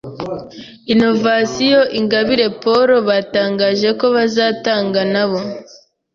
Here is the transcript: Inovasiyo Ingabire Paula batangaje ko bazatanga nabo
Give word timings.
Inovasiyo 0.93 1.81
Ingabire 1.99 2.47
Paula 2.61 2.95
batangaje 3.09 3.89
ko 3.99 4.05
bazatanga 4.15 5.01
nabo 5.13 5.39